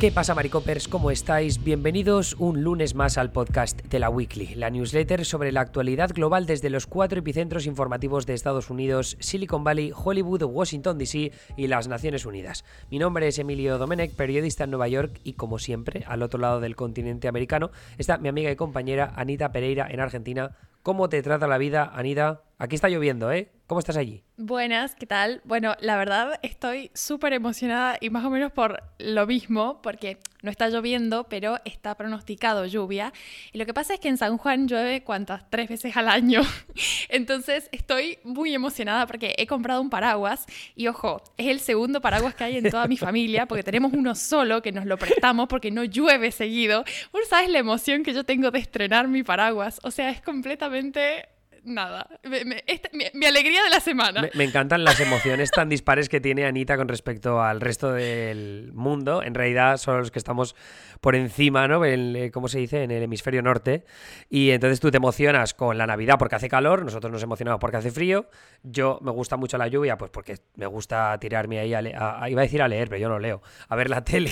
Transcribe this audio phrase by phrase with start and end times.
[0.00, 0.86] ¿Qué pasa, Maricopers?
[0.86, 1.64] ¿Cómo estáis?
[1.64, 6.46] Bienvenidos un lunes más al podcast de la Weekly, la newsletter sobre la actualidad global
[6.46, 11.88] desde los cuatro epicentros informativos de Estados Unidos, Silicon Valley, Hollywood, Washington DC y las
[11.88, 12.64] Naciones Unidas.
[12.92, 16.60] Mi nombre es Emilio Domenech, periodista en Nueva York y, como siempre, al otro lado
[16.60, 20.52] del continente americano está mi amiga y compañera Anita Pereira en Argentina.
[20.84, 22.44] ¿Cómo te trata la vida, Anita?
[22.56, 23.50] Aquí está lloviendo, ¿eh?
[23.68, 24.22] ¿Cómo estás allí?
[24.38, 25.42] Buenas, ¿qué tal?
[25.44, 30.50] Bueno, la verdad estoy súper emocionada y más o menos por lo mismo, porque no
[30.50, 33.12] está lloviendo, pero está pronosticado lluvia.
[33.52, 36.40] Y lo que pasa es que en San Juan llueve cuántas, tres veces al año.
[37.10, 42.34] Entonces estoy muy emocionada porque he comprado un paraguas y ojo, es el segundo paraguas
[42.34, 45.70] que hay en toda mi familia, porque tenemos uno solo que nos lo prestamos porque
[45.70, 46.84] no llueve seguido.
[47.12, 49.78] Vos sabes la emoción que yo tengo de estrenar mi paraguas.
[49.82, 51.28] O sea, es completamente
[51.64, 52.08] nada.
[52.24, 54.28] mi, alegría de la semana.
[54.34, 59.22] Me, encantan las emociones tan dispares que tiene Anita con respecto al resto del mundo.
[59.22, 60.54] En realidad son los que estamos
[61.00, 61.84] por encima, ¿no?
[61.84, 62.82] Eh, ¿Cómo se dice?
[62.82, 63.84] En el hemisferio norte.
[64.28, 67.76] Y entonces tú te emocionas con la Navidad porque hace calor, nosotros nos emocionamos porque
[67.76, 68.28] hace frío.
[68.62, 72.44] Yo me gusta mucho la lluvia, pues porque me gusta tirarme ahí a, iba a
[72.44, 73.42] decir a leer, pero yo no leo.
[73.68, 74.30] A ver la tele,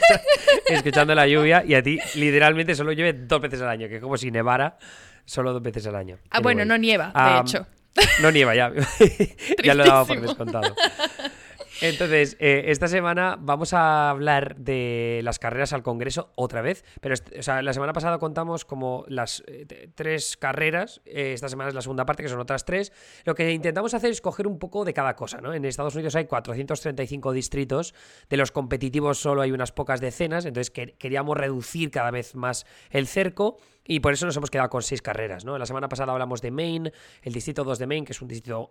[0.68, 1.64] escuchando la lluvia.
[1.66, 4.78] Y a ti literalmente solo llueve dos veces al año, que es como si nevara
[5.24, 6.18] solo dos veces al año.
[6.30, 7.66] Ah, bueno, no nieva, de hecho.
[8.22, 8.72] No nieva, ya.
[9.64, 10.74] ya lo daba por descontado.
[11.82, 17.16] Entonces, eh, esta semana vamos a hablar de las carreras al Congreso otra vez, pero
[17.16, 21.74] o sea, la semana pasada contamos como las eh, tres carreras, eh, esta semana es
[21.74, 22.92] la segunda parte, que son otras tres.
[23.24, 25.54] Lo que intentamos hacer es coger un poco de cada cosa, ¿no?
[25.54, 27.94] En Estados Unidos hay 435 distritos,
[28.30, 33.08] de los competitivos solo hay unas pocas decenas, entonces queríamos reducir cada vez más el
[33.08, 35.58] cerco y por eso nos hemos quedado con seis carreras, ¿no?
[35.58, 38.70] La semana pasada hablamos de Maine, el distrito 2 de Maine, que es un distrito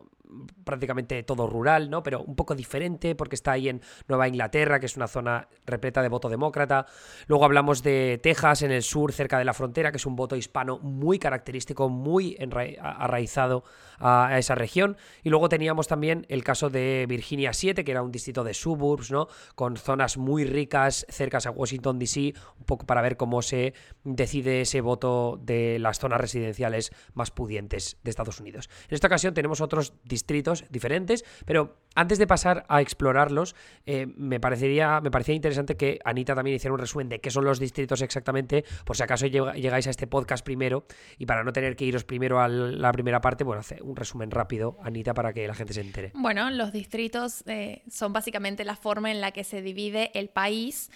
[0.64, 2.02] prácticamente todo rural, ¿no?
[2.02, 6.02] Pero un poco diferente porque está ahí en Nueva Inglaterra, que es una zona repleta
[6.02, 6.86] de voto demócrata.
[7.28, 10.36] Luego hablamos de Texas, en el sur, cerca de la frontera, que es un voto
[10.36, 12.38] hispano muy característico, muy
[12.80, 13.64] arraizado
[14.00, 14.98] a esa región.
[15.24, 19.12] Y luego teníamos también el caso de Virginia 7, que era un distrito de suburbs,
[19.12, 19.28] ¿no?
[19.56, 24.62] Con zonas muy ricas, cercas a Washington, D.C., un poco para ver cómo se decide
[24.62, 25.01] ese voto
[25.42, 28.70] de las zonas residenciales más pudientes de Estados Unidos.
[28.90, 34.40] En esta ocasión tenemos otros distritos diferentes, pero antes de pasar a explorarlos, eh, me,
[34.40, 38.02] parecería, me parecía interesante que Anita también hiciera un resumen de qué son los distritos
[38.02, 40.86] exactamente, por si acaso llegáis a este podcast primero,
[41.18, 44.32] y para no tener que iros primero a la primera parte, bueno, hace un resumen
[44.32, 46.12] rápido, Anita, para que la gente se entere.
[46.14, 50.90] Bueno, los distritos eh, son básicamente la forma en la que se divide el país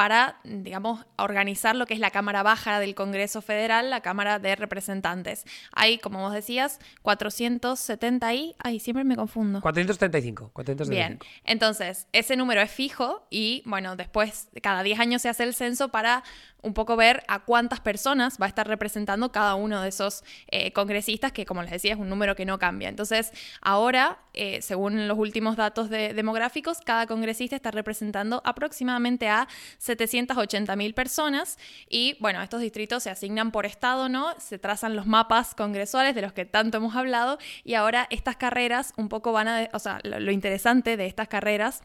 [0.00, 4.56] para, digamos, organizar lo que es la Cámara Baja del Congreso Federal, la Cámara de
[4.56, 5.44] Representantes.
[5.72, 8.56] Hay, como vos decías, 470 y...
[8.60, 9.60] Ay, siempre me confundo.
[9.60, 10.52] 475.
[10.54, 10.90] 475.
[10.90, 15.52] Bien, entonces, ese número es fijo y, bueno, después, cada 10 años se hace el
[15.52, 16.24] censo para
[16.62, 20.72] un poco ver a cuántas personas va a estar representando cada uno de esos eh,
[20.72, 22.88] congresistas, que como les decía es un número que no cambia.
[22.88, 29.48] Entonces, ahora, eh, según los últimos datos demográficos, cada congresista está representando aproximadamente a
[29.78, 34.34] 780 mil personas y bueno, estos distritos se asignan por estado, ¿no?
[34.38, 38.92] Se trazan los mapas congresuales de los que tanto hemos hablado y ahora estas carreras
[38.96, 41.82] un poco van a, o sea, lo interesante de estas carreras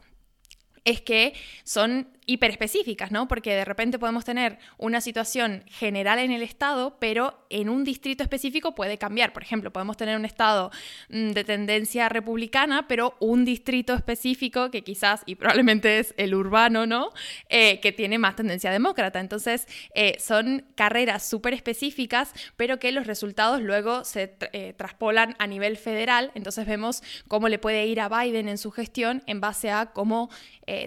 [0.86, 3.28] es que son hiperespecíficas, ¿no?
[3.28, 8.22] Porque de repente podemos tener una situación general en el estado, pero en un distrito
[8.22, 9.32] específico puede cambiar.
[9.32, 10.70] Por ejemplo, podemos tener un estado
[11.08, 16.86] mm, de tendencia republicana, pero un distrito específico que quizás, y probablemente es el urbano,
[16.86, 17.10] ¿no?
[17.48, 19.20] Eh, que tiene más tendencia demócrata.
[19.20, 25.46] Entonces, eh, son carreras súper específicas, pero que los resultados luego se eh, traspolan a
[25.46, 26.32] nivel federal.
[26.34, 30.28] Entonces vemos cómo le puede ir a Biden en su gestión en base a cómo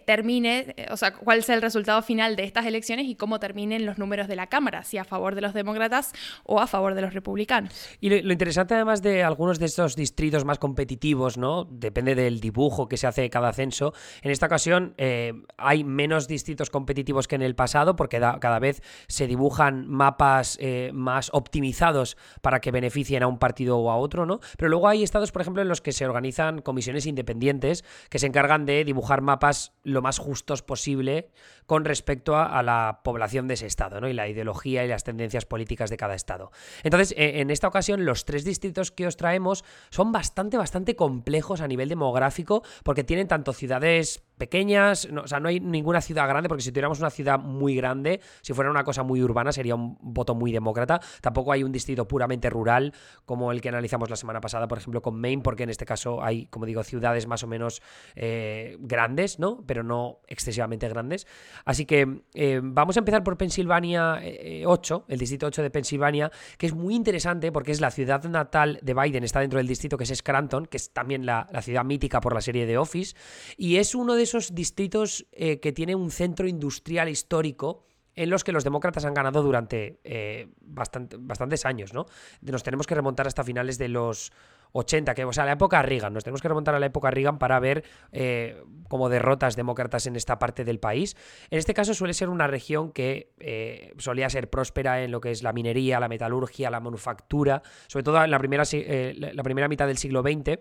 [0.06, 3.98] termine, o sea, cuál sea el resultado final de estas elecciones y cómo terminen los
[3.98, 6.14] números de la Cámara, si a favor de los demócratas
[6.44, 7.74] o a favor de los republicanos.
[8.00, 11.66] Y lo, interesante además de algunos de estos distritos más competitivos, ¿no?
[11.66, 13.94] Depende del dibujo que se hace de cada censo.
[14.22, 18.82] En esta ocasión eh, hay menos distritos competitivos que en el pasado porque cada vez
[19.08, 24.26] se dibujan mapas eh, más optimizados para que beneficien a un partido o a otro,
[24.26, 24.40] ¿no?
[24.58, 28.28] Pero luego hay estados, por ejemplo, en los que se organizan comisiones independientes que se
[28.28, 31.32] encargan de dibujar mapas lo más justos posible
[31.66, 34.08] con respecto a, la población de ese estado, ¿no?
[34.08, 36.52] Y la ideología y las tendencias políticas de cada estado.
[36.84, 41.62] Entonces, e, en esta ocasión, los tres distritos que os traemos son bastante, bastante complejos
[41.62, 46.50] a nivel demográfico, porque tienen tanto ciudades pequeñas, o sea, no hay ninguna ciudad grande,
[46.50, 49.98] porque si tuviéramos una ciudad muy grande, si fuera una cosa muy urbana, sería un
[50.02, 51.00] voto muy demócrata.
[51.22, 52.94] Tampoco hay un distrito puramente rural,
[53.26, 56.24] como el que analizamos la semana pasada, por ejemplo, con Maine, porque en este caso
[56.24, 57.82] hay, como digo, ciudades más o menos
[58.16, 59.64] eh, grandes, ¿no?
[59.68, 61.28] Pero no excesivamente grandes.
[61.66, 64.22] Así que eh, vamos a empezar por Pensilvania
[64.66, 68.80] 8, el distrito 8 de Pensilvania, que es muy interesante porque es la ciudad natal
[68.82, 71.84] de Biden, está dentro del distrito que es Scranton, que es también la, la ciudad
[71.84, 73.16] mítica por la serie de Office,
[73.58, 77.84] y es uno de esos distritos eh, que tiene un centro industrial histórico
[78.16, 82.06] en los que los demócratas han ganado durante eh, bastantes años, ¿no?
[82.42, 84.32] Nos tenemos que remontar hasta finales de los
[84.74, 87.40] 80, que, o sea, la época Reagan, nos tenemos que remontar a la época Reagan
[87.40, 91.16] para ver eh, como derrotas demócratas en esta parte del país.
[91.50, 95.42] En este caso suele ser una región que solía ser próspera en lo que es
[95.42, 99.98] la minería, la metalurgia, la manufactura, sobre todo en la primera, la primera mitad del
[99.98, 100.60] siglo XX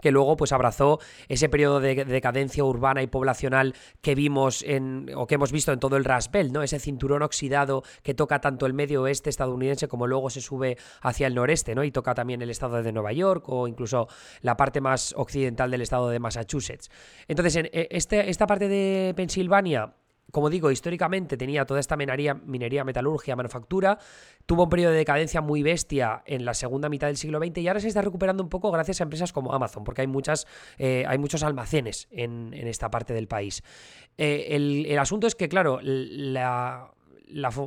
[0.00, 0.98] que luego pues abrazó
[1.28, 5.80] ese periodo de decadencia urbana y poblacional que vimos en o que hemos visto en
[5.80, 6.62] todo el Rust ¿no?
[6.62, 11.26] Ese cinturón oxidado que toca tanto el medio oeste estadounidense como luego se sube hacia
[11.26, 11.84] el noreste, ¿no?
[11.84, 14.08] Y toca también el estado de Nueva York o incluso
[14.40, 16.90] la parte más occidental del estado de Massachusetts.
[17.28, 19.94] Entonces, en e, este, esta parte de Pensilvania
[20.32, 23.98] como digo, históricamente tenía toda esta minería, minería, metalurgia, manufactura,
[24.46, 27.68] tuvo un periodo de decadencia muy bestia en la segunda mitad del siglo XX y
[27.68, 30.46] ahora se está recuperando un poco gracias a empresas como Amazon, porque hay, muchas,
[30.78, 33.62] eh, hay muchos almacenes en, esta parte del país.
[34.16, 34.48] Eh,
[34.88, 36.90] el, asunto es que, claro, la,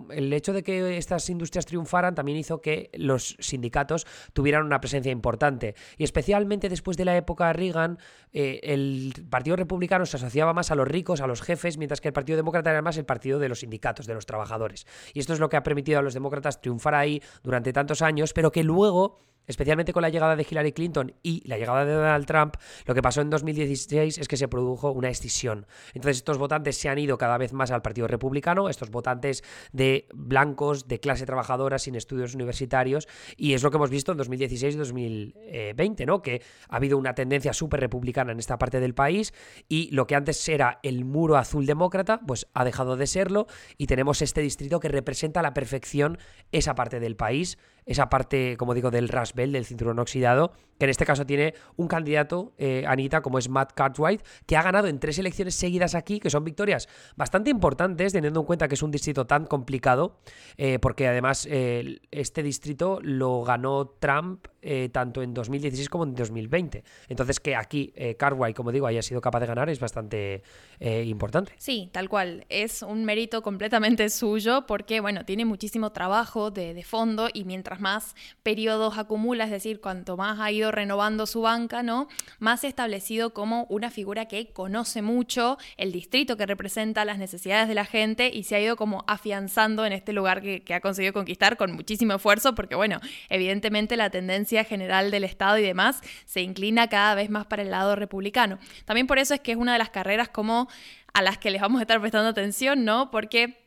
[0.10, 5.12] el hecho de que estas industrias triunfaran también hizo que los sindicatos tuvieran una presencia
[5.12, 5.76] importante.
[5.98, 7.98] Y especialmente después de la época Reagan,
[8.34, 12.10] eh, el Partido Republicano se asociaba más a los ricos, a los jefes, mientras que
[12.10, 14.86] el Partido Demócrata era más el partido de los sindicatos, de los trabajadores.
[15.14, 18.34] Y esto es lo que ha permitido a los demócratas triunfar ahí durante tantos años,
[18.34, 22.26] pero que luego especialmente con la llegada de Hillary Clinton y la llegada de Donald
[22.26, 22.56] Trump,
[22.86, 25.68] lo que pasó en 2016 es que se produjo una escisión.
[25.94, 30.08] Entonces estos votantes se han ido cada vez más al Partido Republicano, estos votantes de
[30.14, 33.08] blancos, de clase trabajadora, sin estudios universitarios,
[33.38, 36.22] y es lo que hemos visto en 2016 y 2020, ¿no?
[36.22, 39.34] Que ha habido una tendencia súper republicana en esta parte del país
[39.68, 43.48] y lo que antes era el muro azul demócrata, pues ha dejado de serlo
[43.78, 46.18] y tenemos este distrito que representa a la perfección
[46.52, 50.90] esa parte del país esa parte, como digo, del Raspberry, del cinturón oxidado, que en
[50.90, 55.00] este caso tiene un candidato, eh, Anita, como es Matt Cartwright, que ha ganado en
[55.00, 58.92] tres elecciones seguidas aquí, que son victorias bastante importantes, teniendo en cuenta que es un
[58.92, 60.20] distrito tan complicado,
[60.58, 64.48] eh, porque además eh, este distrito lo ganó Trump
[64.92, 66.84] tanto en 2016 como en 2020.
[67.10, 70.44] Entonces, que aquí Cartwright, como digo, haya sido capaz de ganar es bastante
[70.80, 71.54] importante.
[71.58, 72.46] Sí, tal cual.
[72.50, 77.80] Es un mérito completamente suyo, porque, bueno, tiene muchísimo trabajo de, de fondo y mientras
[77.80, 82.08] más periodos acumula, es decir, cuanto más ha ido renovando su banca, ¿no?
[82.40, 87.76] Más establecido como una figura que conoce mucho el distrito que representa las necesidades de
[87.76, 91.58] la gente y se ha ido como afianzando en este lugar que, ha conseguido conquistar
[91.58, 96.88] con muchísimo esfuerzo, porque bueno, evidentemente la tendencia general del Estado y demás se inclina
[96.88, 98.60] cada vez más para el lado republicano.
[98.86, 100.70] También por eso es que es una de las carreras como
[101.14, 103.12] a las que les vamos a estar prestando atención, ¿no?
[103.12, 103.58] Porque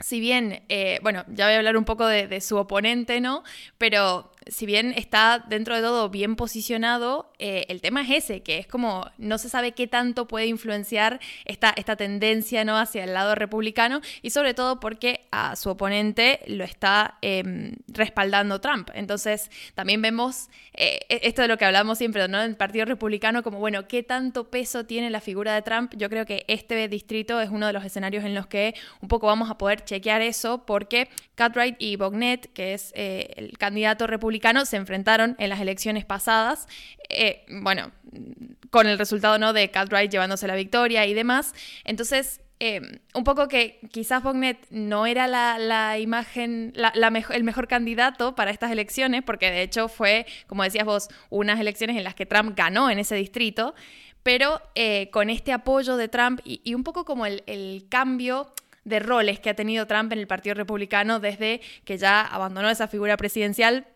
[0.00, 3.42] si bien, eh, bueno, ya voy a hablar un poco de, de, su oponente, ¿no?
[3.78, 8.58] Pero si bien está dentro de todo bien posicionado, eh, el tema es ese, que
[8.58, 12.78] es como no se sabe qué tanto puede influenciar esta, esta tendencia ¿no?
[12.78, 18.60] hacia el lado republicano y sobre todo porque a su oponente lo está em, respaldando
[18.60, 18.90] Trump.
[18.94, 22.40] Entonces también vemos eh, e-, esto de lo que hablamos siempre, ¿no?
[22.40, 25.92] El Partido Republicano como, bueno, ¿qué tanto peso tiene la figura de Trump?
[25.96, 29.26] Yo creo que este distrito es uno de los escenarios en los que un poco
[29.26, 34.35] vamos a poder chequear eso porque Cartwright y Bognet, que es eh, el candidato republicano,
[34.64, 36.66] se enfrentaron en las elecciones pasadas,
[37.08, 37.90] eh, bueno,
[38.70, 39.52] con el resultado ¿no?
[39.52, 41.54] de Cartwright llevándose la victoria y demás.
[41.84, 46.72] Entonces, eh, un poco que quizás Bognet no era la, imagen,
[47.32, 51.96] el mejor candidato para estas elecciones, porque de hecho fue, como decías vos, unas elecciones
[51.96, 53.74] en las que Trump ganó en ese distrito,
[54.22, 58.52] pero eh, con este apoyo de Trump y, un poco como el, el cambio
[58.84, 62.88] de roles que ha tenido Trump en el Partido Republicano desde que ya abandonó esa
[62.88, 63.86] figura presidencial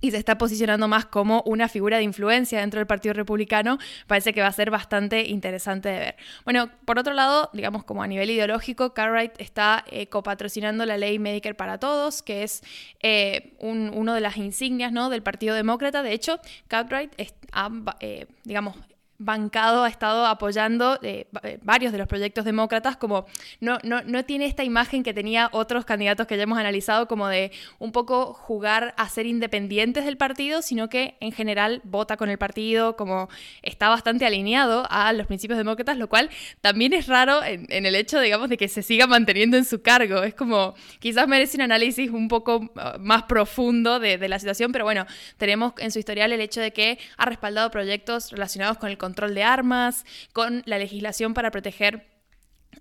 [0.00, 4.32] y se está posicionando más como una figura de influencia dentro del Partido Republicano, parece
[4.32, 6.16] que va a ser bastante interesante de ver.
[6.44, 11.18] Bueno, por otro lado, digamos como a nivel ideológico, Cartwright está eh, copatrocinando la ley
[11.18, 12.62] Medicare para todos, que es
[13.02, 15.10] eh, uno de las insignias ¿no?
[15.10, 16.02] del Partido Demócrata.
[16.02, 17.12] De hecho, Cartwright
[17.52, 18.76] ha, eh, digamos,
[19.20, 23.26] bancado, ha estado apoyando eh, eh, varios de los proyectos demócratas, como
[23.60, 27.28] no, no, no, tiene esta imagen que tenía otros candidatos que ya hemos analizado, como
[27.28, 32.30] de un poco jugar a ser independientes del partido, sino que en general vota con
[32.30, 33.28] el partido, como
[33.60, 36.30] está bastante alineado a los principios demócratas, lo cual
[36.62, 40.22] también es raro en, el hecho, digamos, de que se siga manteniendo en su cargo.
[40.22, 44.72] Es como, quizás merece un análisis un poco uh, más profundo de, de la situación,
[44.72, 45.04] pero bueno,
[45.36, 49.34] tenemos en su historial el hecho de que ha respaldado proyectos relacionados con el control
[49.34, 52.06] de armas, con la legislación para proteger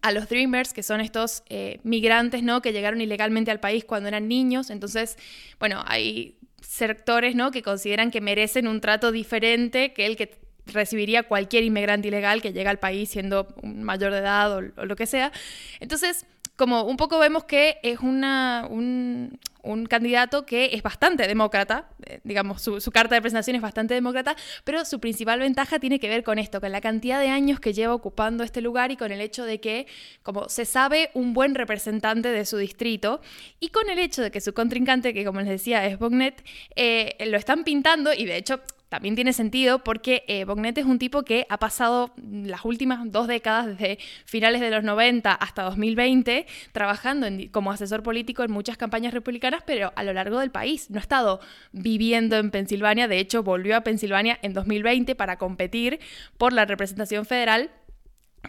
[0.02, 2.62] a los Dreamers, que son estos eh, migrantes ¿no?
[2.62, 4.70] que llegaron ilegalmente al país cuando eran niños.
[4.70, 5.18] Entonces,
[5.60, 7.52] bueno, hay sectores ¿no?
[7.52, 12.54] que consideran que merecen un trato diferente que el que recibiría cualquier inmigrante ilegal que
[12.54, 15.32] llega al país siendo mayor de edad o lo que sea.
[15.80, 16.28] Entonces,
[16.60, 19.40] como un poco vemos que es una, un,
[19.88, 24.36] candidato que es bastante demócrata, eh, digamos, su, carta de presentación es bastante demócrata,
[24.66, 27.72] pero su principal ventaja tiene que ver con esto, con la cantidad de años que
[27.72, 29.88] lleva ocupando este lugar y con el hecho de que,
[30.22, 33.22] como se sabe, un buen representante de su distrito,
[33.62, 36.44] y con el hecho de que su contrincante, que como les decía es Bognet,
[36.76, 41.00] eh, lo están pintando, y de hecho también tiene sentido porque eh, Bognet es un
[41.00, 46.48] tipo que ha pasado las últimas dos décadas, desde finales de los 90 hasta 2020,
[46.72, 50.90] trabajando como asesor político en muchas campañas republicanas, pero a lo largo del país.
[50.90, 51.40] No ha estado
[51.72, 56.00] viviendo en Pensilvania, de hecho volvió a Pensilvania en 2020 para competir
[56.38, 57.70] por la representación federal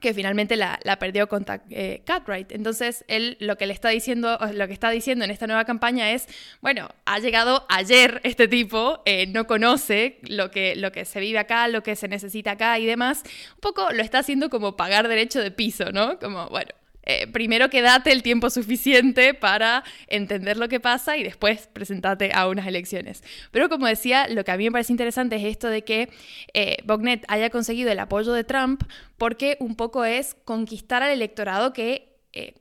[0.00, 2.52] que finalmente la, perdió contra eh, Cartwright.
[2.52, 6.12] Entonces, él lo que le está diciendo, lo que está diciendo en esta nueva campaña
[6.12, 6.26] es,
[6.61, 11.38] bueno, ha llegado ayer este tipo, eh, no conoce lo que, lo que se vive
[11.38, 13.23] acá, lo que se necesita acá y demás.
[13.54, 16.18] Un poco lo está haciendo como pagar derecho de piso, ¿no?
[16.18, 16.70] Como, bueno,
[17.02, 22.33] eh, primero que date el tiempo suficiente para entender lo que pasa y después presentate
[22.35, 23.23] a unas elecciones.
[23.50, 26.11] Pero como decía, lo que a mí me parece interesante es esto de que
[26.54, 28.83] eh, Bognet haya conseguido el apoyo de Trump
[29.16, 32.54] porque un poco es conquistar al electorado que eh,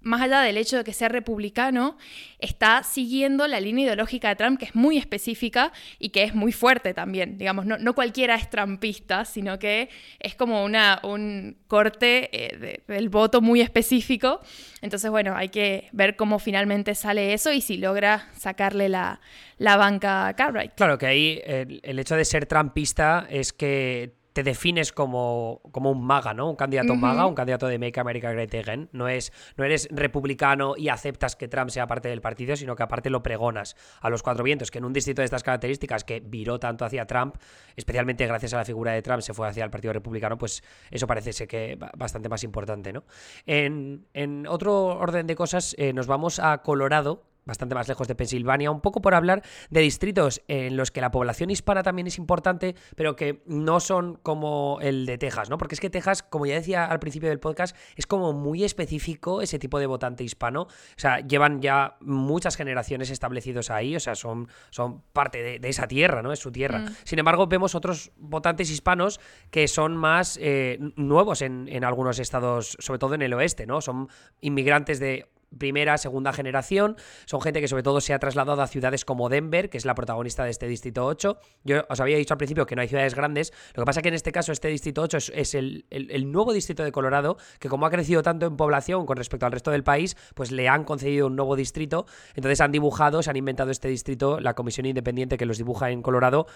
[0.00, 1.96] más allá del hecho de que sea republicano,
[2.38, 6.52] está siguiendo la línea ideológica de Trump, que es muy específica y que es muy
[6.52, 7.36] fuerte también.
[7.36, 13.40] Digamos, no, cualquiera es trumpista, sino que es como una, un corte eh, del voto
[13.40, 14.40] muy específico.
[14.80, 19.20] Entonces, bueno, hay que ver cómo finalmente sale eso y si logra sacarle la,
[19.58, 20.72] banca a Cartwright.
[20.74, 25.90] Claro que ahí el, el hecho de ser trumpista es que te defines como, como
[25.90, 26.50] un maga, ¿no?
[26.50, 28.88] Un candidato maga, un candidato de Make America Great Again.
[28.92, 32.82] No, es, no eres republicano y aceptas que Trump sea parte del partido, sino que
[32.82, 36.20] aparte lo pregonas a los cuatro vientos, que en un distrito de estas características que
[36.20, 37.36] viró tanto hacia Trump,
[37.76, 41.06] especialmente gracias a la figura de Trump, se fue hacia el Partido Republicano, pues eso
[41.06, 43.04] parece ser que bastante más importante, ¿no?
[43.46, 44.06] En,
[44.48, 48.80] otro orden de cosas, eh, nos vamos a Colorado, bastante más lejos de Pensilvania, un
[48.80, 53.16] poco por hablar de distritos en los que la población hispana también es importante, pero
[53.16, 55.58] que no son como el de Texas, ¿no?
[55.58, 59.42] Porque es que Texas, como ya decía al principio del podcast, es como muy específico
[59.42, 60.62] ese tipo de votante hispano.
[60.62, 65.88] O sea, llevan ya muchas generaciones establecidos ahí, o sea, son, son parte de, esa
[65.88, 66.32] tierra, ¿no?
[66.32, 66.78] Es su tierra.
[66.78, 66.94] Mm.
[67.04, 72.76] Sin embargo, vemos otros votantes hispanos que son más eh, nuevos en, en algunos estados,
[72.78, 73.80] sobre todo en el oeste, ¿no?
[73.80, 74.08] Son
[74.40, 75.26] inmigrantes de
[75.56, 76.96] primera, segunda generación.
[77.26, 79.94] Son gente que sobre todo se ha trasladado a ciudades como Denver, que es la
[79.94, 81.38] protagonista de este Distrito 8.
[81.64, 83.52] Yo os había dicho al principio que no hay ciudades grandes.
[83.74, 85.84] Lo que pasa que en este caso este Distrito 8 es, el,
[86.30, 89.70] nuevo distrito de Colorado, que como ha crecido tanto en población con respecto al resto
[89.70, 92.06] del país, pues le han concedido un nuevo distrito.
[92.34, 96.02] Entonces han dibujado, se han inventado este distrito, la comisión independiente que los dibuja en
[96.02, 96.46] Colorado,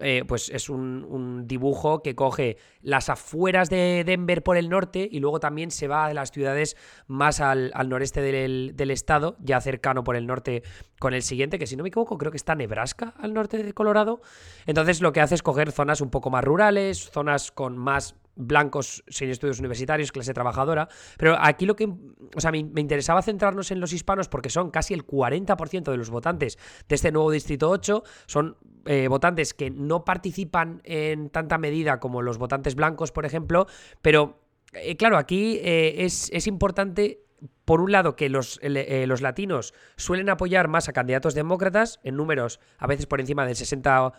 [0.00, 5.20] eh, pues es un, dibujo que coge las afueras de Denver por el norte y
[5.20, 10.04] luego también se va a las ciudades más al, al noreste del estado, ya cercano
[10.04, 10.62] por el norte
[10.98, 13.72] con el siguiente, que si no me equivoco creo que está Nebraska al norte de
[13.72, 14.20] Colorado.
[14.66, 19.04] Entonces lo que hace es coger zonas un poco más rurales, zonas con más blancos
[19.08, 20.88] sin estudios universitarios, clase trabajadora.
[21.18, 24.94] Pero aquí lo que, o sea, me, interesaba centrarnos en los hispanos porque son casi
[24.94, 26.58] el 40% de los votantes
[26.88, 28.02] de este nuevo Distrito 8.
[28.26, 33.66] Son eh, votantes que no participan en tanta medida como los votantes blancos, por ejemplo.
[34.02, 34.40] Pero,
[34.72, 37.23] eh, claro, aquí eh, es, es importante
[37.64, 42.16] por un lado, que los, eh, los, latinos suelen apoyar más a candidatos demócratas, en
[42.16, 44.12] números a veces por encima del 60%,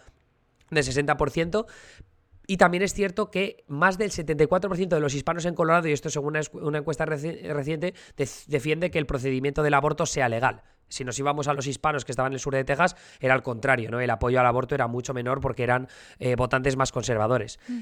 [0.71, 1.65] del 60%
[2.47, 6.09] y también es cierto que más del 74% de los hispanos en Colorado, y esto
[6.09, 7.93] según una, encuesta reciente,
[8.47, 10.61] defiende que el procedimiento del aborto sea legal.
[10.87, 13.41] Si nos íbamos a los hispanos que estaban en el sur de Texas, era al
[13.41, 13.99] contrario, ¿no?
[13.99, 15.87] El apoyo al aborto era mucho menor porque eran
[16.19, 17.59] eh, votantes más conservadores.
[17.67, 17.79] Mm.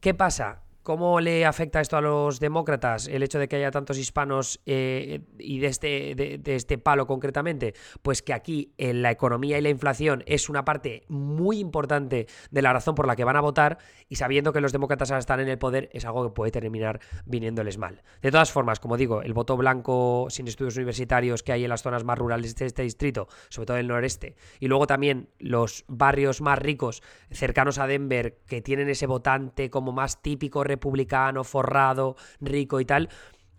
[0.00, 0.65] ¿Qué pasa?
[0.86, 5.20] ¿Cómo le afecta esto a los demócratas, el hecho de que haya tantos hispanos eh,
[5.36, 7.74] y de este, de, este palo concretamente?
[8.02, 12.62] Pues que aquí en la economía y la inflación es una parte muy importante de
[12.62, 13.78] la razón por la que van a votar
[14.08, 17.00] y sabiendo que los demócratas ahora están en el poder es algo que puede terminar
[17.24, 18.04] viniéndoles mal.
[18.22, 21.82] De todas formas, como digo, el voto blanco sin estudios universitarios que hay en las
[21.82, 25.84] zonas más rurales de este distrito, sobre todo en el noreste, y luego también los
[25.88, 27.02] barrios más ricos
[27.32, 33.08] cercanos a Denver que tienen ese votante como más típico republicano, forrado, rico y tal.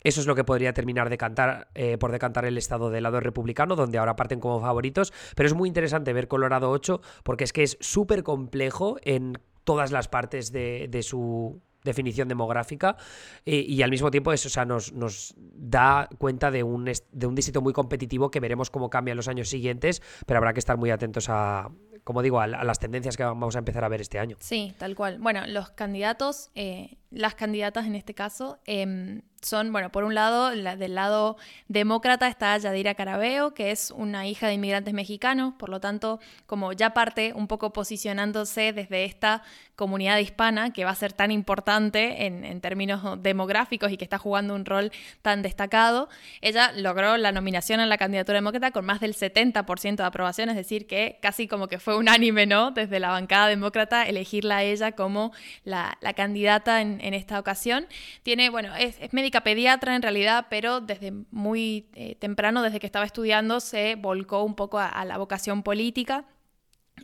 [0.04, 3.20] Eso es lo que podría terminar de cantar, eh, por decantar el estado del lado
[3.20, 5.12] republicano, donde ahora parten como favoritos.
[5.36, 9.92] Pero es muy interesante ver Colorado 8 porque es que es súper complejo en todas
[9.92, 12.96] las partes de, su definición demográfica
[13.44, 17.74] y al mismo tiempo eso nos, nos da cuenta de un, de un distrito muy
[17.74, 21.28] competitivo que veremos cómo cambia en los años siguientes, pero habrá que estar muy atentos
[21.30, 21.70] a,
[22.08, 24.38] como digo, a, las tendencias que vamos a empezar a ver este año.
[24.40, 25.20] Sí, tal cual.
[25.20, 30.50] Bueno, los candidatos, eh, las candidatas en este caso, em, son, bueno, por un lado,
[30.50, 31.38] del lado
[31.68, 36.74] demócrata está Yadira Carabeo, que es una hija de inmigrantes mexicanos, por lo tanto, como
[36.74, 39.44] ya parte un poco posicionándose desde esta
[39.76, 44.18] comunidad hispana que va a ser tan importante en, en términos demográficos y que está
[44.18, 46.10] jugando un rol tan destacado,
[46.42, 50.56] ella logró la nominación en la candidatura demócrata con más del 70% de aprobación, es
[50.56, 52.72] decir, que casi como que fue unánime, ¿no?
[52.72, 55.32] Desde la bancada demócrata, elegirla a ella como
[55.64, 57.88] la, la candidata en, en, esta ocasión.
[58.24, 62.86] Tiene, bueno, es, es médica pediatra en realidad, pero desde muy eh, temprano, desde que
[62.86, 66.26] estaba estudiando, se volcó un poco a la vocación política.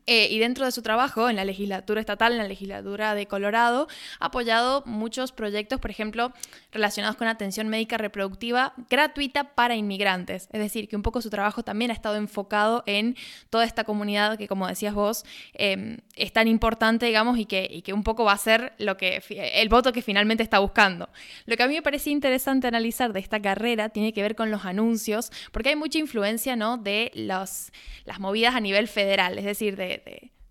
[0.05, 3.87] Eh, y dentro de su trabajo en la legislatura estatal, en la legislatura de Colorado,
[4.19, 6.33] ha apoyado muchos proyectos, por ejemplo,
[6.71, 10.49] relacionados con atención médica reproductiva gratuita para inmigrantes.
[10.51, 13.15] Es decir, que un poco su trabajo también ha estado enfocado en
[13.49, 15.23] toda esta comunidad que, como decías vos,
[15.53, 18.97] em, es tan importante, digamos, y que, y que un poco va a ser lo
[18.97, 21.09] que, el voto que finalmente está buscando.
[21.45, 24.51] Lo que a mí me parecía interesante analizar de esta carrera tiene que ver con
[24.51, 26.77] los anuncios, porque hay mucha influencia ¿no?
[26.77, 27.71] de los,
[28.05, 29.82] las movidas a nivel federal, es decir, de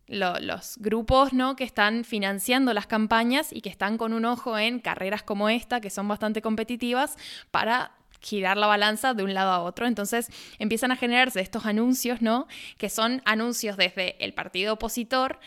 [0.06, 1.56] los grupos ¿no?
[1.56, 5.80] que están financiando las campañas y que están con un ojo en carreras como esta,
[5.80, 7.16] que son bastante competitivas,
[7.50, 9.86] para girar la balanza de un lado a otro.
[9.86, 12.46] Entonces empiezan a generarse estos anuncios, ¿no?
[12.78, 15.40] Que son anuncios desde el partido opositor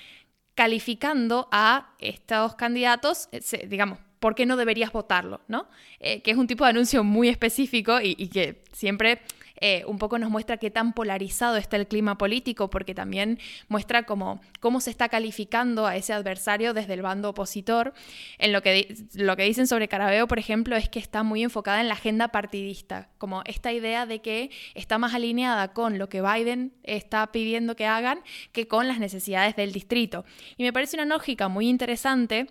[0.55, 5.41] calificando a estos candidatos, eh, digamos, ¿por qué no deberías votarlo?
[5.47, 5.67] ¿no?
[5.99, 9.21] Eh, que es un tipo de anuncio muy específico y que siempre
[9.57, 14.03] eh, un poco nos muestra qué tan polarizado está el clima político, porque también muestra
[14.03, 17.93] cómo, cómo se está calificando a ese adversario desde el bando opositor.
[18.37, 21.81] En lo que, lo que dicen sobre Carabeo, por ejemplo, es que está muy enfocada
[21.81, 26.21] en la agenda partidista, como esta idea de que está más alineada con lo que
[26.21, 28.19] Biden está pidiendo que hagan
[28.51, 30.25] que con las necesidades del distrito.
[30.57, 32.47] Y me parece una lógica muy interesante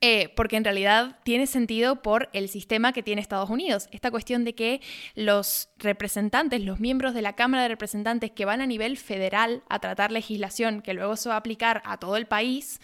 [0.00, 3.88] eh, porque en realidad tiene sentido por el sistema que tiene Estados Unidos.
[3.90, 4.80] Esta cuestión de que
[5.14, 9.78] los representantes, los miembros de la Cámara de Representantes que van a nivel federal a
[9.78, 12.80] tratar legislación que luego se va a aplicar a todo el país,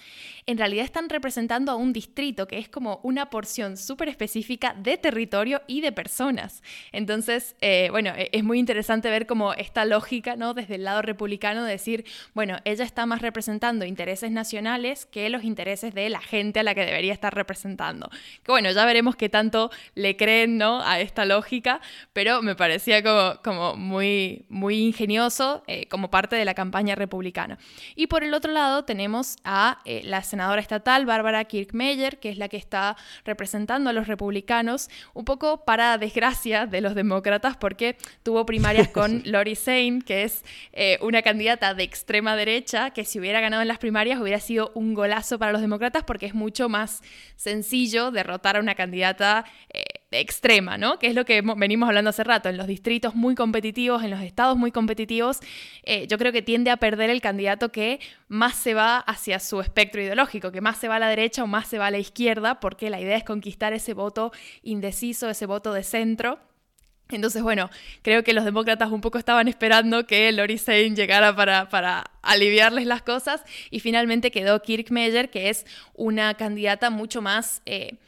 [0.47, 4.99] en realidad están representando a un distrito que es como una porción súper específica de
[4.99, 6.63] territorio y de personas.
[6.93, 10.55] Entonces, eh, bueno, e-, es muy interesante ver como esta lógica, ¿no?
[10.55, 15.45] Desde el lado republicano, de decir, bueno, ella está más representando intereses nacionales que los
[15.45, 18.11] intereses de la gente a la que debería estar representando.
[18.43, 20.83] Que bueno, ya veremos qué tanto le creen ¿no?
[20.83, 21.81] a esta lógica,
[22.13, 27.59] pero me parecía como, como muy, muy ingenioso eh, como parte de la campaña republicana.
[27.95, 32.39] Y por el otro lado tenemos a eh, la senadora estatal Bárbara Kirkmeyer, que es
[32.39, 37.97] la que está representando a los republicanos, un poco para desgracia de los demócratas, porque
[38.23, 43.19] tuvo primarias con Lori Sain, que es eh, una candidata de extrema derecha, que si
[43.19, 46.69] hubiera ganado en las primarias hubiera sido un golazo para los demócratas porque es mucho
[46.69, 50.99] más sencillo derrotar a una candidata eh, extrema, ¿no?
[50.99, 52.49] Que es lo que venimos hablando hace rato.
[52.49, 55.41] En los distritos muy competitivos, en los estados muy competitivos,
[55.85, 59.61] eh, yo creo que tiende a perder el candidato que más se va hacia su
[59.61, 61.99] espectro ideológico, que más se va a la derecha o más se va a la
[61.99, 66.39] izquierda, porque la idea es conquistar ese voto indeciso, ese voto de centro.
[67.11, 67.71] Entonces, bueno,
[68.03, 72.87] creo que los demócratas un poco estaban esperando que Lori Sain llegara para, para aliviarles
[72.87, 77.63] las cosas y finalmente quedó Kirk Meyer, que es una candidata mucho más...
[77.67, 77.99] Eh,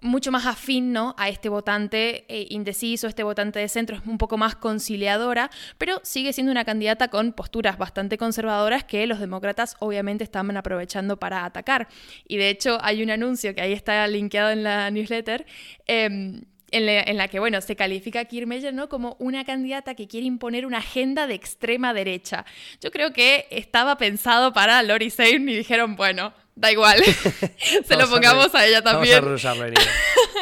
[0.00, 1.14] mucho más afín ¿no?
[1.18, 6.00] a este votante eh, indeciso, este votante de centro, es un poco más conciliadora, pero
[6.04, 11.44] sigue siendo una candidata con posturas bastante conservadoras que los demócratas obviamente estaban aprovechando para
[11.44, 11.88] atacar.
[12.26, 15.46] Y de hecho hay un anuncio que ahí está linkeado en la newsletter.
[15.86, 18.88] Em, en la, que, bueno, se califica a Kirchner ¿no?
[18.88, 22.44] como una candidata que quiere imponer una agenda de extrema derecha.
[22.80, 27.02] Yo creo que estaba pensado para Lori Sain y dijeron, bueno, da igual.
[27.84, 29.24] Se lo pongamos a, ella también.
[29.24, 29.54] Vamos a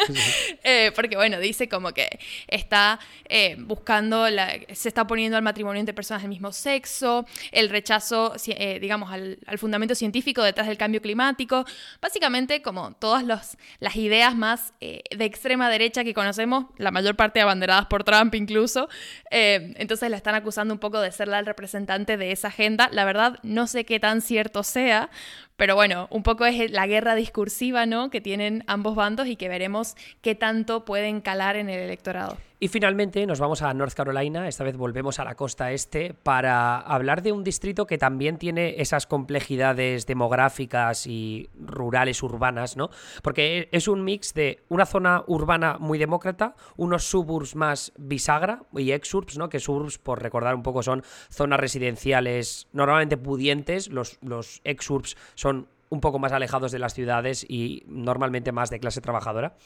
[0.64, 2.98] eh, porque bueno, dice como que está
[3.28, 8.34] eh, buscando, la, se está poniendo al matrimonio entre personas del mismo sexo, el rechazo,
[8.46, 11.64] eh, digamos, al, fundamento científico detrás del cambio climático.
[12.00, 17.40] Básicamente como todas los, las ideas más de extrema derecha que conocemos, la mayor parte
[17.40, 18.88] abanderadas por Trump incluso.
[19.30, 22.88] entonces la están acusando un poco de ser la representante de esa agenda.
[22.92, 25.10] La verdad, no sé qué tan cierto sea,
[25.56, 28.10] pero bueno, un poco es la guerra discursiva ¿no?
[28.10, 32.36] que tienen ambos bandos y que veremos qué tanto pueden calar en el electorado.
[32.58, 36.78] Y finalmente nos vamos a North Carolina, esta vez volvemos a la costa este, para
[36.78, 42.88] hablar de un distrito que también tiene esas complejidades demográficas y rurales urbanas, ¿no?
[43.22, 48.92] Porque es un mix de una zona urbana muy demócrata, unos suburbs más bisagra y
[48.92, 49.50] exurbs, ¿no?
[49.50, 55.68] Que suburbs, por recordar un poco, son zonas residenciales normalmente pudientes, los, los exurbs son
[55.90, 59.56] un poco más alejados de las ciudades y normalmente más de clase trabajadora.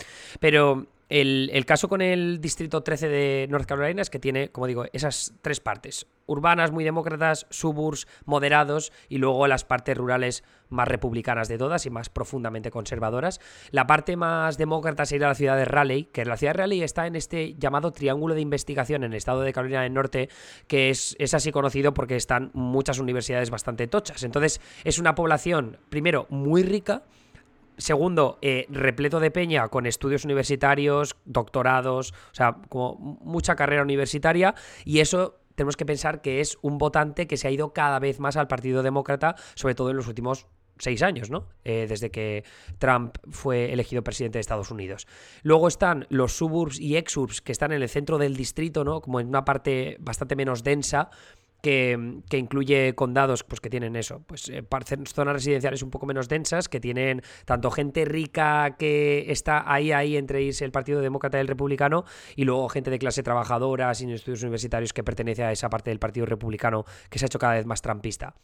[0.41, 4.85] Pero el, caso con el Distrito 13 de North Carolina es que tiene, como digo,
[4.93, 6.07] esas tres partes.
[6.27, 11.91] Urbanas muy demócratas, suburbs moderados y luego las partes rurales más republicanas de todas y
[11.91, 13.41] más profundamente conservadoras.
[13.73, 17.09] La parte más demócrata sería la ciudad de Raleigh, que la ciudad de Raleigh está
[17.09, 20.29] en este llamado triángulo de investigación en el estado de Carolina del Norte,
[20.69, 24.23] que es, es así conocido porque están muchas universidades bastante tochas.
[24.23, 27.03] Entonces es una población, primero, muy rica,
[27.81, 34.55] Segundo, eh, repleto de peña con estudios universitarios, doctorados, o sea, como mucha carrera universitaria.
[34.85, 38.21] Y eso tenemos que pensar que es un votante que se ha ido cada vez
[38.21, 40.47] más al Partido Demócrata, sobre todo en los últimos
[40.79, 41.47] seis años, ¿no?
[41.65, 42.45] Eh, desde que
[42.79, 45.07] Trump fue elegido presidente de Estados Unidos.
[45.43, 49.01] Luego están los suburbs y exurbs que están en el centro del distrito, ¿no?
[49.01, 51.11] Como en una parte bastante menos densa,
[51.63, 54.65] que, incluye condados pues, que tienen eso, pues eh,
[55.07, 60.17] zonas residenciales un poco menos densas, que tienen tanto gente rica que está ahí, ahí
[60.17, 64.43] entre el Partido Demócrata y el Republicano, y luego gente de clase trabajadora, sin estudios
[64.43, 67.67] universitarios, que pertenece a esa parte del Partido Republicano que se ha hecho cada vez
[67.67, 68.35] más trumpista.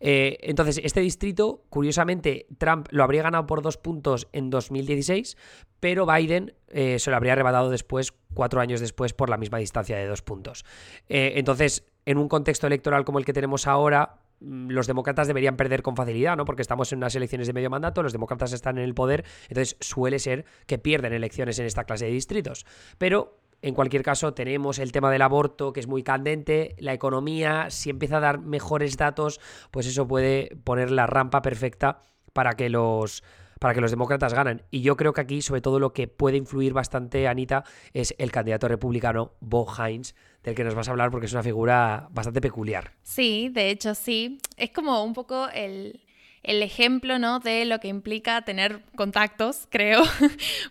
[0.00, 5.36] Eh, entonces, este distrito, curiosamente, Trump lo habría ganado por dos puntos en 2016,
[5.80, 9.96] pero Biden eh, se lo habría arrebatado después, cuatro años después, por la misma distancia
[9.96, 10.64] de dos puntos.
[11.08, 15.82] entonces, en un contexto electoral como el que tenemos ahora, mm, los demócratas deberían perder
[15.82, 16.44] con facilidad, ¿no?
[16.44, 19.76] Porque estamos en unas elecciones de medio mandato, los demócratas están en el poder, entonces
[19.80, 22.66] suele ser que pierden elecciones en esta clase de distritos.
[22.98, 27.70] Pero en cualquier caso, tenemos el tema del aborto, que es muy candente, la economía,
[27.70, 32.68] si empieza a dar mejores datos, pues eso puede poner la rampa perfecta para que
[32.68, 33.22] los
[33.62, 34.62] para que los demócratas ganen.
[34.72, 37.62] Y yo creo que aquí, sobre todo, lo que puede influir bastante, Anita,
[37.94, 41.44] es el candidato republicano, Bo Hines, del que nos vas a hablar porque es una
[41.44, 42.94] figura bastante peculiar.
[43.04, 44.40] Sí, de hecho sí.
[44.56, 46.00] Es como un poco el,
[46.42, 47.38] ejemplo, ¿no?
[47.40, 50.02] De lo que implica tener contactos, creo.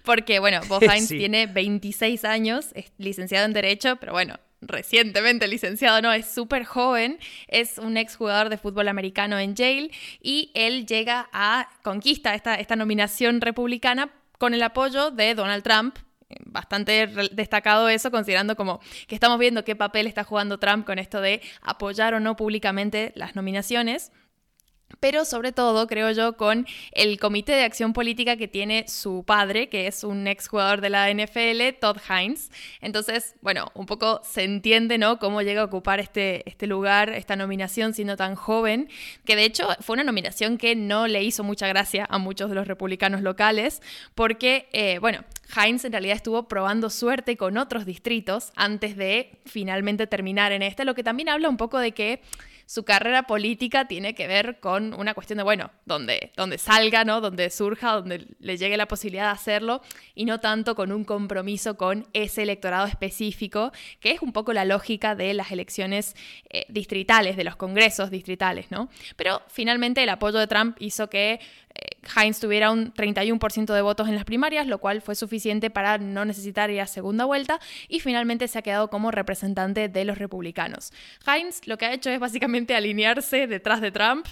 [0.03, 6.01] Porque, bueno, Bo Hines tiene 26 años, es licenciado en Derecho, pero bueno, recientemente licenciado,
[6.01, 11.29] no, es súper joven, es un exjugador de fútbol americano en Yale y él llega
[11.33, 15.97] a conquista esta, esta nominación republicana con el apoyo de Donald Trump,
[16.45, 21.21] bastante destacado eso, considerando como que estamos viendo qué papel está jugando Trump con esto
[21.21, 24.11] de apoyar o no públicamente las nominaciones
[24.99, 29.69] pero sobre todo, creo yo, con el comité de acción política que tiene su padre,
[29.69, 32.51] que es un exjugador de la NFL, Todd Hines.
[32.81, 37.35] Entonces, bueno, un poco se entiende, ¿no?, cómo llega a ocupar este, este lugar, esta
[37.35, 38.89] nominación siendo tan joven,
[39.25, 42.55] que de hecho fue una nominación que no le hizo mucha gracia a muchos de
[42.55, 43.81] los republicanos locales,
[44.15, 45.23] porque, eh, bueno,
[45.55, 50.85] Hines en realidad estuvo probando suerte con otros distritos antes de finalmente terminar en este,
[50.85, 52.21] lo que también habla un poco de que
[52.71, 57.19] su carrera política tiene que ver con una cuestión de, bueno, donde, donde salga, ¿no?
[57.19, 59.81] Donde surja, donde le llegue la posibilidad de hacerlo,
[60.15, 64.63] y no tanto con un compromiso con ese electorado específico, que es un poco la
[64.63, 66.15] lógica de las elecciones
[66.49, 68.87] eh, distritales, de los congresos distritales, ¿no?
[69.17, 71.41] Pero finalmente el apoyo de Trump hizo que
[71.73, 75.97] eh, Heinz tuviera un 31% de votos en las primarias, lo cual fue suficiente para
[75.97, 80.17] no necesitar ir a segunda vuelta y finalmente se ha quedado como representante de los
[80.17, 80.91] republicanos.
[81.25, 84.25] Heinz lo que ha hecho es básicamente alinearse detrás de Trump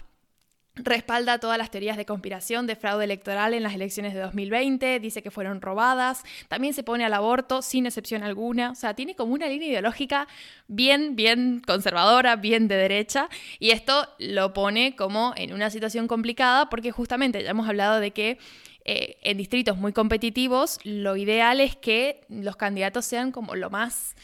[0.84, 5.22] respalda todas las teorías de conspiración de fraude electoral en las elecciones de 2020, dice
[5.22, 9.34] que fueron robadas, también se pone al aborto sin excepción alguna, o sea, tiene como
[9.34, 10.28] una línea ideológica
[10.68, 16.70] bien, bien conservadora, bien de derecha, y esto lo pone como en una situación complicada
[16.70, 18.38] porque justamente ya hemos hablado de que
[18.86, 24.16] eh, en distritos muy competitivos lo ideal es que los candidatos sean como lo más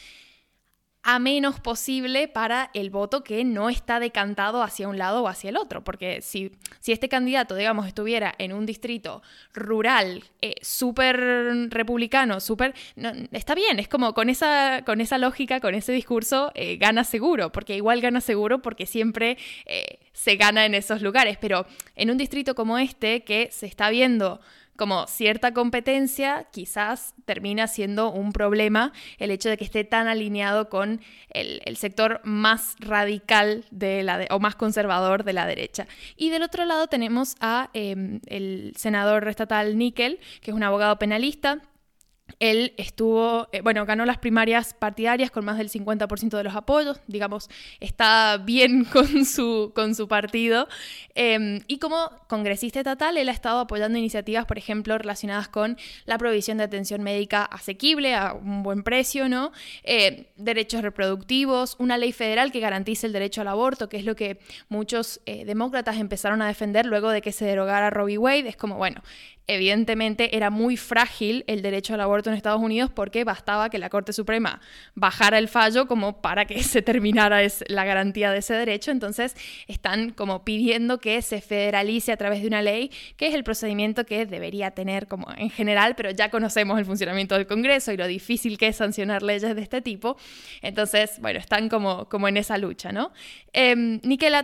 [1.08, 5.50] a menos posible para el voto que no está decantado hacia un lado o hacia
[5.50, 5.84] el otro.
[5.84, 9.22] Porque si, si este candidato, digamos, estuviera en un distrito
[9.54, 11.16] rural eh, súper
[11.70, 12.74] republicano, súper...
[13.30, 17.52] está bien, es como con esa, con esa lógica, con ese discurso, eh, gana seguro,
[17.52, 21.38] porque igual gana seguro porque siempre eh, se gana en esos lugares.
[21.40, 24.40] Pero en un distrito como este, que se está viendo
[24.76, 30.68] como cierta competencia, quizás termina siendo un problema el hecho de que esté tan alineado
[30.68, 35.86] con el, sector más radical de la o más conservador de la derecha.
[36.16, 40.98] Y del otro lado tenemos a em, el senador estatal Nickel, que es un abogado
[40.98, 41.60] penalista
[42.38, 47.00] él estuvo, eh, bueno, ganó las primarias partidarias con más del 50% de los apoyos,
[47.06, 47.48] digamos,
[47.80, 50.68] está bien con su, con su partido.
[51.14, 56.18] Em, y como congresista estatal, él ha estado apoyando iniciativas, por ejemplo, relacionadas con la
[56.18, 59.52] provisión de atención médica asequible a un buen precio, ¿no?
[59.82, 64.14] Eh, derechos reproductivos, una ley federal que garantice el derecho al aborto, que es lo
[64.14, 68.48] que muchos eh, demócratas empezaron a defender luego de que se derogara Robbie Wade.
[68.48, 69.02] Es como, bueno,
[69.46, 73.90] evidentemente era muy frágil el derecho al aborto en Estados Unidos porque bastaba que la
[73.90, 74.60] Corte Suprema
[74.94, 78.90] bajara el fallo como para que se terminara la garantía de ese derecho.
[78.90, 79.36] Entonces
[79.68, 84.04] están como pidiendo que se federalice a través de una ley, que es el procedimiento
[84.04, 88.06] que debería tener como en general, pero ya conocemos el funcionamiento del Congreso y lo
[88.06, 90.16] difícil que es sancionar leyes de este tipo.
[90.62, 93.12] Entonces, bueno, están como, como en esa lucha, ¿no?
[93.52, 94.00] Eh,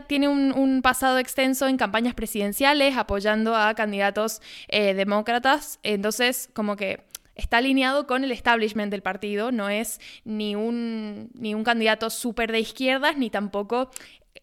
[0.07, 7.05] tiene un, pasado extenso en campañas presidenciales, apoyando a candidatos eh, demócratas, entonces como que
[7.35, 12.53] está alineado con el establishment del partido, no es ni un, ni un candidato súper
[12.53, 13.91] de izquierdas, ni tampoco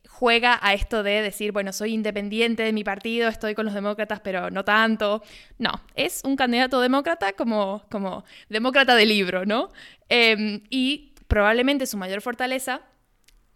[0.07, 4.19] juega a esto de decir, bueno, soy independiente de mi partido, estoy con los demócratas,
[4.19, 5.23] pero no tanto.
[5.57, 9.69] No, es un candidato demócrata como, como demócrata de libro, ¿no?
[10.09, 12.81] Em, y probablemente su mayor fortaleza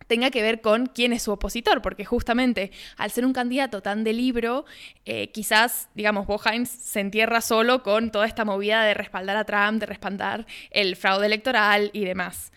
[0.08, 4.04] tenga que ver con quién es su opositor, porque justamente al ser un candidato tan
[4.04, 4.66] de libro,
[5.06, 9.80] eh, quizás, digamos, Bo se entierra solo con toda esta movida de respaldar a Trump,
[9.80, 12.52] de respaldar el fraude electoral y demás.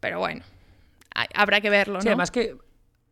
[0.00, 0.42] Pero bueno,
[1.34, 2.02] habrá que verlo, ¿no?
[2.02, 2.56] Sí, además que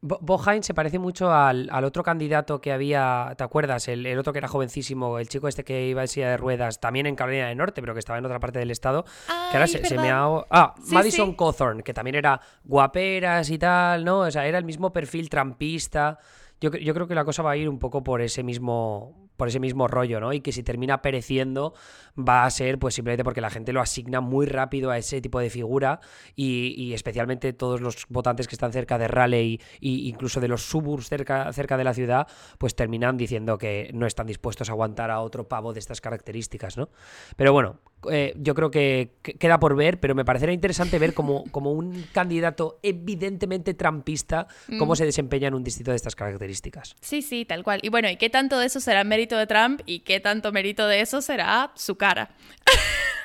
[0.02, 3.86] Bohain se parece mucho al, otro candidato que había, ¿te acuerdas?
[3.88, 7.06] El, otro que era jovencísimo, el chico este que iba en silla de ruedas, también
[7.06, 9.04] en Carolina del Norte, pero que estaba en otra parte del estado.
[9.04, 10.24] que ahora se, me ha...
[10.50, 14.20] Ah, Madison Cawthorn, que también era guaperas y tal, ¿no?
[14.20, 16.18] O sea, era el mismo perfil trampista.
[16.62, 19.48] Yo, yo creo que la cosa va a ir un poco por ese mismo por
[19.48, 20.34] ese mismo rollo, ¿no?
[20.34, 21.72] Y que si termina pereciendo
[22.14, 25.40] va a ser pues simplemente porque la gente lo asigna muy rápido a ese tipo
[25.40, 26.00] de figura
[26.36, 31.08] y, especialmente todos los votantes que están cerca de Raleigh e incluso de los suburbs
[31.08, 32.26] cerca, cerca de la ciudad,
[32.58, 36.76] pues terminan diciendo que no están dispuestos a aguantar a otro pavo de estas características,
[36.76, 36.90] ¿no?
[37.36, 41.44] Pero bueno, eh, yo creo que queda por ver, pero me parecerá interesante ver como,
[41.50, 44.46] como un candidato evidentemente trampista,
[44.78, 44.96] cómo mm.
[44.96, 46.96] se desempeña en un distrito de estas características.
[47.00, 47.80] Sí, sí, tal cual.
[47.82, 50.86] Y bueno, ¿y qué tanto de eso será mérito de Trump y qué tanto mérito
[50.86, 52.30] de eso será su cara.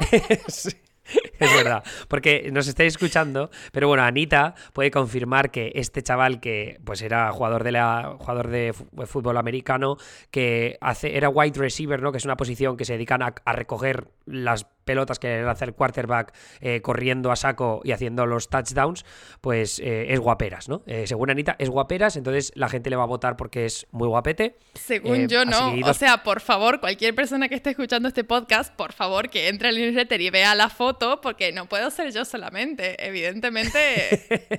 [1.40, 6.78] Es verdad, porque nos estáis escuchando, pero bueno, Anita puede confirmar que este chaval que
[6.84, 8.74] pues era jugador de la jugador de
[9.06, 9.96] fútbol americano
[10.30, 12.12] que hace era wide receiver, ¿no?
[12.12, 15.74] Que es una posición que se dedican a, a recoger las pelotas que hace el
[15.74, 19.04] quarterback eh, corriendo a saco y haciendo los touchdowns,
[19.40, 20.82] pues eh, es guaperas, ¿no?
[20.86, 24.08] Eh, según Anita, es guaperas, entonces la gente le va a votar porque es muy
[24.08, 24.56] guapete.
[24.74, 25.74] Según yo, no.
[25.84, 29.68] O sea, por favor, cualquier persona que esté escuchando este podcast, por favor, que entre
[29.68, 32.96] al newsletter y vea la foto, porque no puedo ser yo solamente.
[33.06, 34.26] Evidentemente.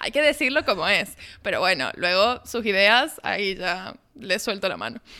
[0.00, 1.16] Hay que decirlo como es.
[1.42, 5.00] Pero bueno, luego sus ideas, ahí ya le suelto la mano.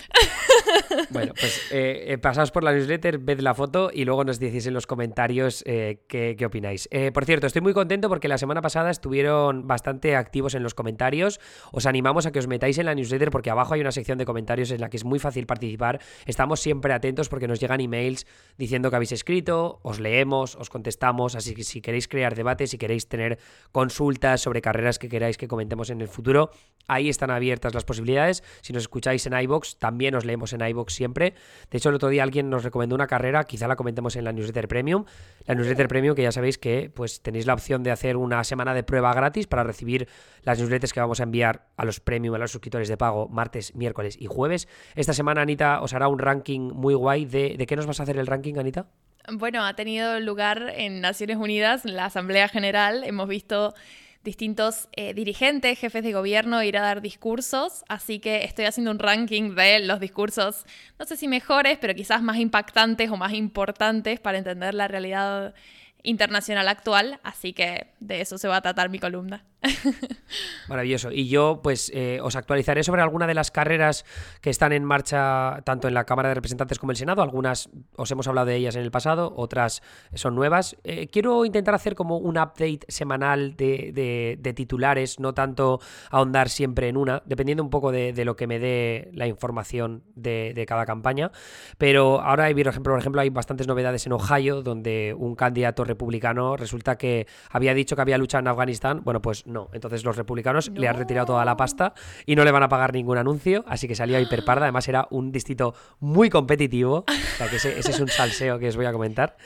[1.10, 4.66] Bueno, pues eh, eh, pasaos por la newsletter, ved la foto y luego nos decís
[4.66, 6.88] en los comentarios eh, qué, opináis.
[7.12, 11.40] por cierto, estoy muy contento porque la semana pasada estuvieron bastante activos en los comentarios.
[11.72, 14.24] Os animamos a que os metáis en la newsletter porque abajo hay una sección de
[14.24, 16.00] comentarios en la que es muy fácil participar.
[16.26, 18.26] Estamos siempre atentos porque nos llegan emails
[18.56, 21.34] diciendo que habéis escrito, os leemos, os contestamos.
[21.34, 23.38] Así que si queréis crear debates, si queréis tener
[23.72, 26.50] consultas sobre carreras que queráis que comentemos en el futuro,
[26.86, 28.42] ahí están abiertas las posibilidades.
[28.60, 31.34] Si escucháis en iBox, también os leemos en iBox siempre.
[31.70, 34.32] De hecho, el otro día alguien nos recomendó una carrera, quizá la comentemos en la
[34.32, 35.04] newsletter premium.
[35.46, 38.74] La newsletter premium, que ya sabéis que pues tenéis la opción de hacer una semana
[38.74, 40.08] de prueba gratis para recibir
[40.42, 43.74] las newsletters que vamos a enviar a los premium, a los suscriptores de pago, martes,
[43.74, 44.68] miércoles y jueves.
[44.94, 47.56] Esta semana, Anita, os hará un ranking muy guay de.
[47.56, 48.86] ¿De qué nos vas a hacer el ranking, Anita?
[49.32, 53.04] Bueno, ha tenido lugar en Naciones Unidas, en la Asamblea General.
[53.04, 53.74] Hemos visto
[54.22, 58.98] distintos eh, dirigentes, jefes de gobierno ir a dar discursos, así que estoy haciendo un
[58.98, 60.66] ranking de los discursos,
[60.98, 65.54] no sé si mejores, pero quizás más impactantes o más importantes para entender la realidad
[66.02, 69.44] internacional actual, así que de eso se va a tratar mi columna.
[70.68, 71.10] Maravilloso.
[71.12, 74.04] Y yo, pues, eh, os actualizaré sobre alguna de las carreras
[74.40, 77.22] que están en marcha tanto en la Cámara de Representantes como en el Senado.
[77.22, 79.82] Algunas os hemos hablado de ellas en el pasado, otras
[80.14, 80.76] son nuevas.
[80.84, 86.96] Eh, quiero intentar hacer como un update semanal de, titulares, no tanto ahondar siempre en
[86.96, 91.32] una, dependiendo un poco de, lo que me dé la información de, cada campaña.
[91.78, 96.96] Pero ahora, ejemplo, por ejemplo, hay bastantes novedades en Ohio, donde un candidato republicano resulta
[96.96, 99.02] que había dicho que había luchado en Afganistán.
[99.04, 99.68] Bueno, pues no.
[99.72, 101.94] Entonces los republicanos le han retirado toda la pasta
[102.26, 104.66] y no le van a pagar ningún anuncio, así que salió hiperparda.
[104.66, 108.76] Además era un distrito muy competitivo, o sea que ese es un salseo que os
[108.76, 109.36] voy a comentar.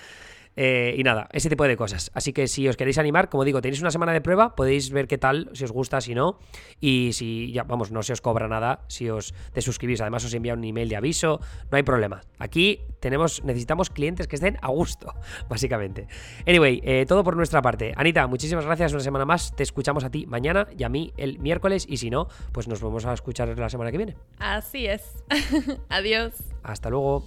[0.56, 2.10] Eh, y nada, ese tipo de cosas.
[2.14, 5.08] Así que si os queréis animar, como digo, tenéis una semana de prueba, podéis ver
[5.08, 6.38] qué tal, si os gusta, si no.
[6.80, 10.00] Y si ya, vamos, no se os cobra nada si os desuscribís.
[10.00, 11.40] Además, os envía un email de aviso,
[11.70, 12.22] no hay problema.
[12.38, 15.12] Aquí tenemos, necesitamos clientes que estén a gusto,
[15.48, 16.06] básicamente.
[16.46, 17.92] Anyway, eh, todo por nuestra parte.
[17.96, 19.54] Anita, muchísimas gracias una semana más.
[19.56, 21.86] Te escuchamos a ti mañana y a mí el miércoles.
[21.88, 24.16] Y si no, pues nos vamos a escuchar la semana que viene.
[24.38, 25.24] Así es.
[25.88, 26.34] Adiós.
[26.62, 27.24] Hasta luego.